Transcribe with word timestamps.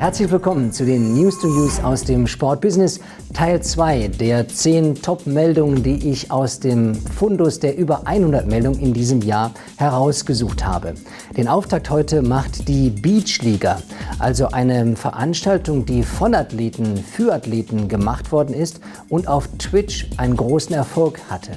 Herzlich 0.00 0.30
willkommen 0.30 0.72
zu 0.72 0.86
den 0.86 1.14
News 1.14 1.38
to 1.40 1.46
Use 1.46 1.84
aus 1.84 2.04
dem 2.04 2.26
Sportbusiness, 2.26 3.00
Teil 3.34 3.60
2 3.62 4.08
der 4.08 4.48
10 4.48 5.02
Top-Meldungen, 5.02 5.82
die 5.82 6.10
ich 6.10 6.30
aus 6.30 6.58
dem 6.58 6.94
Fundus 6.94 7.60
der 7.60 7.76
über 7.76 8.06
100 8.06 8.46
Meldungen 8.46 8.80
in 8.80 8.94
diesem 8.94 9.20
Jahr 9.20 9.52
herausgesucht 9.76 10.64
habe. 10.64 10.94
Den 11.36 11.48
Auftakt 11.48 11.90
heute 11.90 12.22
macht 12.22 12.66
die 12.66 12.88
Beachliga, 12.88 13.82
also 14.18 14.46
eine 14.48 14.96
Veranstaltung, 14.96 15.84
die 15.84 16.02
von 16.02 16.34
Athleten 16.34 16.96
für 16.96 17.34
Athleten 17.34 17.88
gemacht 17.88 18.32
worden 18.32 18.54
ist 18.54 18.80
und 19.10 19.28
auf 19.28 19.48
Twitch 19.58 20.08
einen 20.16 20.36
großen 20.36 20.74
Erfolg 20.74 21.20
hatte. 21.28 21.52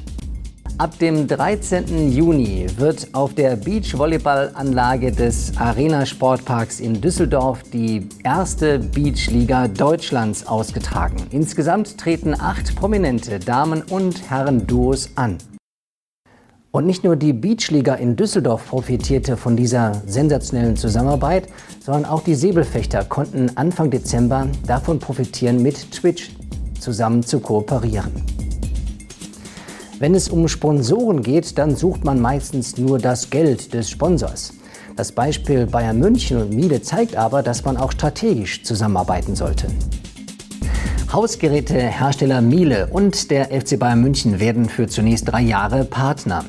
Ab 0.83 0.99
dem 0.99 1.29
13. 1.29 2.11
Juni 2.11 2.67
wird 2.75 3.07
auf 3.13 3.33
der 3.33 3.55
Beachvolleyballanlage 3.55 5.13
des 5.13 5.55
Arena 5.55 6.05
Sportparks 6.05 6.81
in 6.81 6.99
Düsseldorf 6.99 7.63
die 7.71 8.09
erste 8.25 8.79
Beachliga 8.79 9.69
Deutschlands 9.69 10.45
ausgetragen. 10.45 11.15
Insgesamt 11.29 11.97
treten 11.97 12.33
acht 12.38 12.75
prominente 12.75 13.39
Damen- 13.39 13.83
und 13.83 14.29
Herren-Duos 14.29 15.11
an. 15.15 15.38
Und 16.71 16.85
nicht 16.85 17.05
nur 17.05 17.15
die 17.15 17.31
Beachliga 17.31 17.93
in 17.93 18.17
Düsseldorf 18.17 18.67
profitierte 18.67 19.38
von 19.38 19.55
dieser 19.55 20.02
sensationellen 20.05 20.75
Zusammenarbeit, 20.75 21.47
sondern 21.79 22.03
auch 22.03 22.25
die 22.25 22.35
Säbelfechter 22.35 23.05
konnten 23.05 23.55
Anfang 23.55 23.89
Dezember 23.89 24.49
davon 24.67 24.99
profitieren, 24.99 25.63
mit 25.63 25.93
Twitch 25.93 26.31
zusammen 26.77 27.23
zu 27.23 27.39
kooperieren. 27.39 28.32
Wenn 29.99 30.15
es 30.15 30.27
um 30.27 30.47
Sponsoren 30.47 31.22
geht, 31.22 31.58
dann 31.58 31.75
sucht 31.75 32.03
man 32.03 32.19
meistens 32.19 32.77
nur 32.77 32.97
das 32.97 33.30
Geld 33.30 33.73
des 33.73 33.89
Sponsors. 33.89 34.53
Das 34.95 35.11
Beispiel 35.11 35.66
Bayern 35.66 35.99
München 35.99 36.38
und 36.38 36.52
Miele 36.52 36.81
zeigt 36.81 37.16
aber, 37.16 37.44
dass 37.44 37.63
man 37.63 37.77
auch 37.77 37.91
strategisch 37.91 38.64
zusammenarbeiten 38.64 39.36
sollte. 39.36 39.67
Hausgerätehersteller 41.11 42.41
Miele 42.41 42.88
und 42.91 43.30
der 43.30 43.45
FC 43.45 43.77
Bayern 43.77 44.02
München 44.02 44.39
werden 44.39 44.67
für 44.67 44.88
zunächst 44.88 45.31
drei 45.31 45.41
Jahre 45.41 45.86
Partner. 45.86 46.44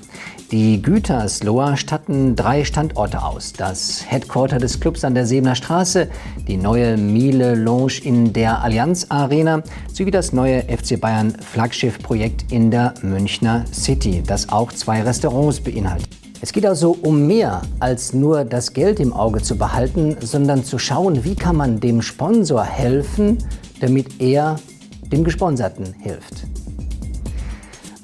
Die 0.55 0.80
Gütersloher 0.80 1.77
statten 1.77 2.36
drei 2.36 2.64
Standorte 2.64 3.24
aus. 3.24 3.52
Das 3.55 4.05
Headquarter 4.06 4.58
des 4.58 4.78
Clubs 4.78 5.02
an 5.02 5.12
der 5.12 5.27
Sebener 5.27 5.56
Straße, 5.56 6.08
die 6.47 6.56
neue 6.56 6.97
Miele 6.97 7.56
Lounge 7.56 7.94
in 8.05 8.33
der 8.33 8.62
Allianz 8.62 9.06
Arena 9.08 9.64
sowie 9.92 10.12
das 10.12 10.32
neue 10.32 10.62
FC 10.62 11.00
Bayern 11.00 11.32
Flaggschiff-Projekt 11.32 12.52
in 12.52 12.70
der 12.70 12.94
Münchner 13.02 13.64
City, 13.72 14.22
das 14.25 14.48
auch 14.48 14.70
zwei 14.70 15.02
Restaurants 15.02 15.58
beinhaltet. 15.58 16.06
Es 16.41 16.52
geht 16.52 16.66
also 16.66 16.97
um 17.02 17.27
mehr 17.27 17.62
als 17.80 18.12
nur 18.12 18.44
das 18.44 18.72
Geld 18.72 19.00
im 19.00 19.12
Auge 19.12 19.42
zu 19.42 19.58
behalten, 19.58 20.16
sondern 20.20 20.62
zu 20.62 20.78
schauen, 20.78 21.25
wie 21.25 21.34
kann 21.34 21.56
man 21.56 21.80
dem 21.80 22.00
Sponsor 22.00 22.62
helfen, 22.62 23.38
damit 23.80 24.20
er 24.20 24.60
dem 25.10 25.25
Gesponserten 25.25 25.97
hilft. 25.98 26.44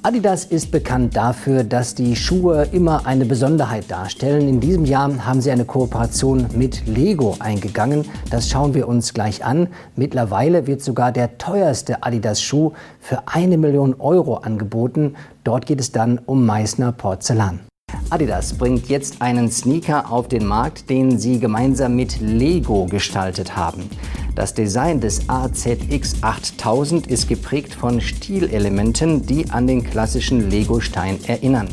Adidas 0.03 0.47
ist 0.47 0.71
bekannt 0.71 1.15
dafür, 1.15 1.63
dass 1.63 1.95
die 1.95 2.17
Schuhe 2.17 2.67
immer 2.73 3.07
eine 3.07 3.27
Besonderheit 3.27 3.91
darstellen. 3.91 4.49
In 4.49 4.59
diesem 4.59 4.87
Jahr 4.87 5.27
haben 5.27 5.43
sie 5.43 5.51
eine 5.51 5.67
Kooperation 5.67 6.47
mit 6.55 6.87
Lego 6.87 7.37
eingegangen. 7.39 8.07
Das 8.31 8.49
schauen 8.49 8.73
wir 8.73 8.89
uns 8.89 9.13
gleich 9.13 9.45
an. 9.45 9.69
Mittlerweile 9.97 10.67
wird 10.67 10.81
sogar 10.81 11.13
der 11.13 11.37
teuerste 11.37 12.03
Adidas-Schuh 12.03 12.73
für 12.99 13.25
eine 13.27 13.59
Million 13.59 13.95
Euro 13.99 14.37
angeboten. 14.37 15.17
Dort 15.45 15.67
geht 15.67 15.81
es 15.81 15.93
dann 15.93 16.19
um 16.25 16.47
Meißner 16.47 16.93
Porzellan. 16.93 17.61
Adidas 18.09 18.55
bringt 18.55 18.89
jetzt 18.89 19.21
einen 19.21 19.51
Sneaker 19.51 20.11
auf 20.11 20.29
den 20.29 20.47
Markt, 20.47 20.89
den 20.89 21.19
sie 21.19 21.39
gemeinsam 21.39 21.95
mit 21.95 22.21
Lego 22.23 22.87
gestaltet 22.87 23.55
haben. 23.55 23.91
Das 24.35 24.55
Design 24.55 25.01
des 25.01 25.29
AZX 25.29 26.23
8000 26.23 27.09
ist 27.09 27.29
geprägt 27.29 27.75
von 27.75 28.01
Stilelementen, 28.01 29.27
die 29.27 29.51
an 29.51 29.67
den 29.67 29.83
klassischen 29.85 30.49
Lego-Stein 30.49 31.19
erinnern. 31.27 31.69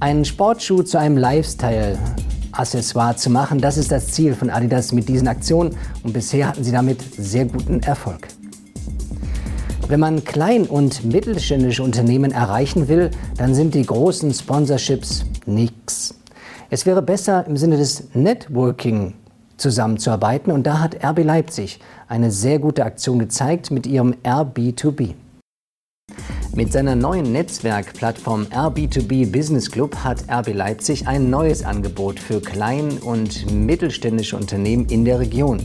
Einen 0.00 0.24
Sportschuh 0.24 0.82
zu 0.82 0.98
einem 0.98 1.16
Lifestyle 1.16 1.96
Accessoire 2.52 3.16
zu 3.16 3.30
machen, 3.30 3.60
das 3.60 3.76
ist 3.76 3.92
das 3.92 4.08
Ziel 4.08 4.34
von 4.34 4.50
Adidas 4.50 4.92
mit 4.92 5.08
diesen 5.08 5.28
Aktionen 5.28 5.76
und 6.02 6.12
bisher 6.12 6.48
hatten 6.48 6.64
sie 6.64 6.72
damit 6.72 7.00
sehr 7.16 7.44
guten 7.44 7.80
Erfolg. 7.80 8.28
Wenn 9.88 10.00
man 10.00 10.24
klein- 10.24 10.66
und 10.66 11.04
mittelständische 11.04 11.82
Unternehmen 11.82 12.32
erreichen 12.32 12.88
will, 12.88 13.10
dann 13.36 13.54
sind 13.54 13.74
die 13.74 13.86
großen 13.86 14.34
Sponsorships 14.34 15.24
nix. 15.46 16.14
Es 16.70 16.84
wäre 16.86 17.02
besser 17.02 17.46
im 17.46 17.56
Sinne 17.56 17.76
des 17.76 18.08
Networking 18.12 19.14
zusammenzuarbeiten 19.56 20.52
und 20.52 20.66
da 20.66 20.80
hat 20.80 21.04
RB 21.04 21.24
Leipzig 21.24 21.80
eine 22.08 22.30
sehr 22.30 22.58
gute 22.58 22.84
Aktion 22.84 23.18
gezeigt 23.18 23.70
mit 23.70 23.86
ihrem 23.86 24.14
RB2B. 24.24 25.14
Mit 26.54 26.72
seiner 26.72 26.96
neuen 26.96 27.32
Netzwerkplattform 27.32 28.44
RB2B 28.44 29.30
Business 29.30 29.70
Club 29.70 29.96
hat 29.96 30.24
RB 30.30 30.54
Leipzig 30.54 31.06
ein 31.06 31.28
neues 31.28 31.62
Angebot 31.64 32.18
für 32.18 32.40
klein- 32.40 32.98
und 32.98 33.50
mittelständische 33.52 34.36
Unternehmen 34.36 34.86
in 34.86 35.04
der 35.04 35.20
Region. 35.20 35.62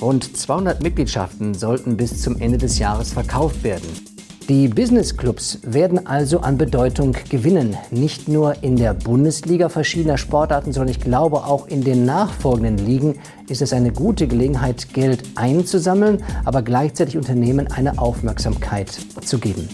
Rund 0.00 0.36
200 0.36 0.82
Mitgliedschaften 0.82 1.54
sollten 1.54 1.96
bis 1.96 2.22
zum 2.22 2.36
Ende 2.40 2.58
des 2.58 2.78
Jahres 2.78 3.12
verkauft 3.12 3.64
werden. 3.64 4.13
Die 4.50 4.68
Business 4.68 5.16
Clubs 5.16 5.58
werden 5.62 6.06
also 6.06 6.40
an 6.40 6.58
Bedeutung 6.58 7.16
gewinnen, 7.30 7.78
nicht 7.90 8.28
nur 8.28 8.62
in 8.62 8.76
der 8.76 8.92
Bundesliga 8.92 9.70
verschiedener 9.70 10.18
Sportarten, 10.18 10.70
sondern 10.70 10.90
ich 10.90 11.00
glaube 11.00 11.38
auch 11.44 11.66
in 11.66 11.82
den 11.82 12.04
nachfolgenden 12.04 12.84
Ligen 12.84 13.18
ist 13.48 13.62
es 13.62 13.72
eine 13.72 13.90
gute 13.90 14.26
Gelegenheit, 14.26 14.92
Geld 14.92 15.22
einzusammeln, 15.34 16.22
aber 16.44 16.60
gleichzeitig 16.60 17.16
Unternehmen 17.16 17.72
eine 17.72 17.98
Aufmerksamkeit 17.98 18.90
zu 19.24 19.38
geben. 19.38 19.66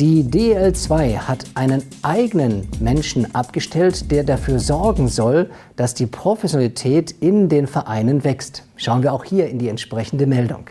Die 0.00 0.24
DL2 0.24 1.18
hat 1.18 1.44
einen 1.54 1.82
eigenen 2.00 2.66
Menschen 2.80 3.34
abgestellt, 3.34 4.10
der 4.10 4.24
dafür 4.24 4.58
sorgen 4.58 5.08
soll, 5.08 5.50
dass 5.76 5.92
die 5.92 6.06
Professionalität 6.06 7.14
in 7.20 7.50
den 7.50 7.66
Vereinen 7.66 8.24
wächst. 8.24 8.62
Schauen 8.76 9.02
wir 9.02 9.12
auch 9.12 9.24
hier 9.24 9.50
in 9.50 9.58
die 9.58 9.68
entsprechende 9.68 10.26
Meldung. 10.26 10.70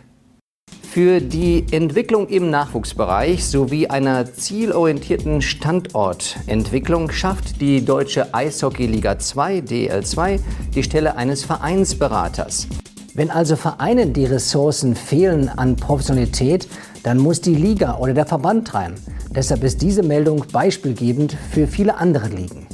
Für 0.96 1.20
die 1.20 1.66
Entwicklung 1.72 2.30
im 2.30 2.50
Nachwuchsbereich 2.50 3.44
sowie 3.44 3.88
einer 3.88 4.32
zielorientierten 4.34 5.42
Standortentwicklung 5.42 7.12
schafft 7.12 7.60
die 7.60 7.84
Deutsche 7.84 8.34
Eishockey-Liga 8.34 9.20
2 9.20 9.58
DL2 9.58 10.40
die 10.74 10.84
Stelle 10.84 11.18
eines 11.18 11.44
Vereinsberaters. 11.44 12.70
Wenn 13.14 13.30
also 13.30 13.58
Vereinen 13.58 14.14
die 14.14 14.24
Ressourcen 14.24 14.96
fehlen 14.96 15.50
an 15.50 15.76
Professionalität, 15.76 16.70
dann 17.04 17.18
muss 17.18 17.42
die 17.42 17.56
Liga 17.56 17.98
oder 17.98 18.14
der 18.14 18.26
Verband 18.26 18.74
rein. 18.74 18.94
Deshalb 19.32 19.66
ist 19.66 19.82
diese 19.82 20.02
Meldung 20.02 20.46
beispielgebend 20.54 21.36
für 21.52 21.68
viele 21.68 21.98
andere 21.98 22.30
Ligen. 22.30 22.68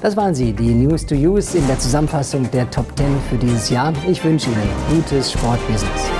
Das 0.00 0.16
waren 0.16 0.34
sie, 0.34 0.54
die 0.54 0.72
News 0.72 1.04
to 1.04 1.14
Use 1.14 1.58
in 1.58 1.66
der 1.66 1.78
Zusammenfassung 1.78 2.50
der 2.50 2.70
Top 2.70 2.86
10 2.96 3.06
für 3.28 3.36
dieses 3.36 3.68
Jahr. 3.68 3.92
Ich 4.08 4.24
wünsche 4.24 4.48
Ihnen 4.48 4.96
gutes 4.96 5.32
Sportbusiness. 5.32 6.19